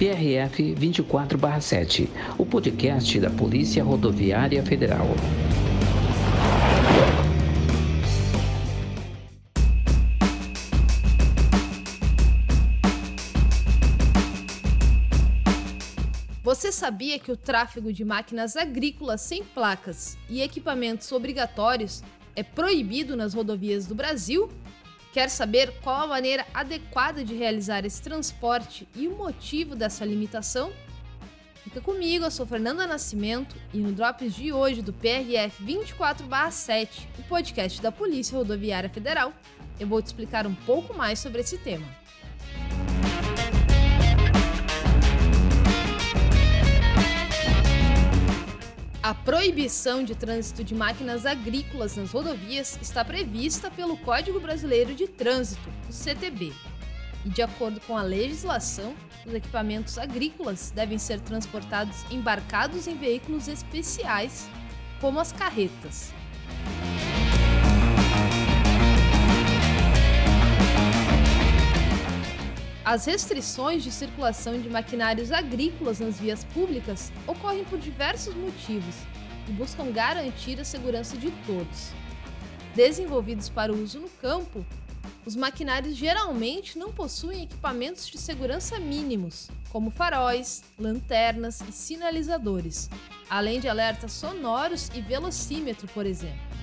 [0.00, 5.06] PRF 24/7, o podcast da Polícia Rodoviária Federal.
[16.42, 22.02] Você sabia que o tráfego de máquinas agrícolas sem placas e equipamentos obrigatórios
[22.34, 24.48] é proibido nas rodovias do Brasil?
[25.12, 30.72] Quer saber qual a maneira adequada de realizar esse transporte e o motivo dessa limitação?
[31.64, 37.22] Fica comigo, eu sou Fernanda Nascimento e no Drops de hoje do PRF 24/7, o
[37.24, 39.32] podcast da Polícia Rodoviária Federal,
[39.80, 41.86] eu vou te explicar um pouco mais sobre esse tema.
[49.10, 55.08] A proibição de trânsito de máquinas agrícolas nas rodovias está prevista pelo Código Brasileiro de
[55.08, 56.52] Trânsito, o CTB.
[57.24, 58.94] E de acordo com a legislação,
[59.26, 64.48] os equipamentos agrícolas devem ser transportados embarcados em veículos especiais,
[65.00, 66.12] como as carretas.
[72.84, 78.94] As restrições de circulação de maquinários agrícolas nas vias públicas ocorrem por diversos motivos
[79.46, 81.90] e buscam garantir a segurança de todos.
[82.74, 84.64] Desenvolvidos para o uso no campo,
[85.26, 92.88] os maquinários geralmente não possuem equipamentos de segurança mínimos, como faróis, lanternas e sinalizadores,
[93.28, 96.59] além de alertas sonoros e velocímetro, por exemplo.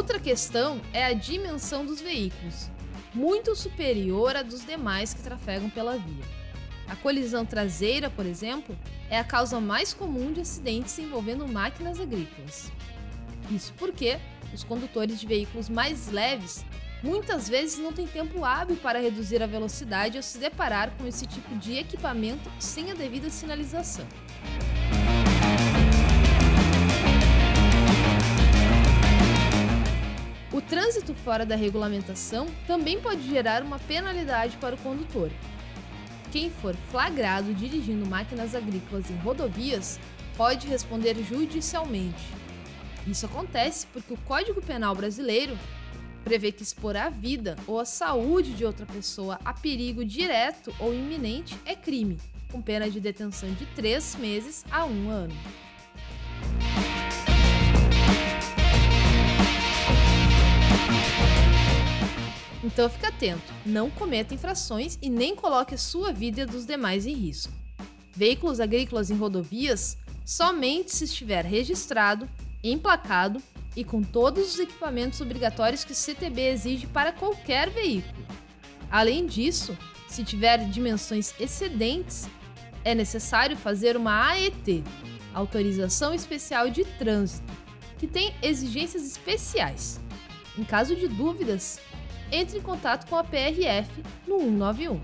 [0.00, 2.70] Outra questão é a dimensão dos veículos,
[3.12, 6.24] muito superior à dos demais que trafegam pela via.
[6.88, 8.74] A colisão traseira, por exemplo,
[9.10, 12.72] é a causa mais comum de acidentes envolvendo máquinas agrícolas.
[13.50, 14.18] Isso porque
[14.54, 16.64] os condutores de veículos mais leves
[17.02, 21.26] muitas vezes não têm tempo hábil para reduzir a velocidade ao se deparar com esse
[21.26, 24.06] tipo de equipamento sem a devida sinalização.
[30.90, 35.30] Trânsito fora da regulamentação também pode gerar uma penalidade para o condutor.
[36.32, 40.00] Quem for flagrado dirigindo máquinas agrícolas em rodovias
[40.36, 42.26] pode responder judicialmente.
[43.06, 45.56] Isso acontece porque o Código Penal brasileiro
[46.24, 50.92] prevê que expor a vida ou a saúde de outra pessoa a perigo direto ou
[50.92, 52.18] iminente é crime,
[52.50, 55.34] com pena de detenção de três meses a um ano.
[62.72, 66.64] Então fique atento, não cometa infrações e nem coloque a sua vida e a dos
[66.64, 67.52] demais em risco.
[68.14, 72.28] Veículos agrícolas em rodovias somente se estiver registrado,
[72.62, 73.42] emplacado
[73.74, 78.24] e com todos os equipamentos obrigatórios que o CTB exige para qualquer veículo.
[78.88, 79.76] Além disso,
[80.08, 82.28] se tiver dimensões excedentes,
[82.84, 84.84] é necessário fazer uma AET,
[85.34, 87.52] Autorização Especial de Trânsito,
[87.98, 90.00] que tem exigências especiais.
[90.56, 91.80] Em caso de dúvidas,
[92.32, 93.90] entre em contato com a PRF
[94.26, 95.00] no 191.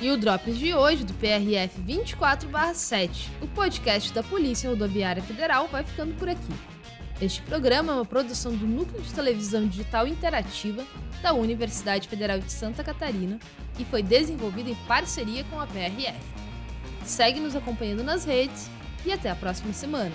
[0.00, 5.84] E o Drops de hoje, do PRF 24/7, o podcast da Polícia Rodoviária Federal, vai
[5.84, 6.52] ficando por aqui.
[7.20, 10.84] Este programa é uma produção do Núcleo de Televisão Digital Interativa
[11.22, 13.38] da Universidade Federal de Santa Catarina
[13.78, 16.18] e foi desenvolvido em parceria com a PRF.
[17.04, 18.68] Segue nos acompanhando nas redes
[19.04, 20.14] e até a próxima semana.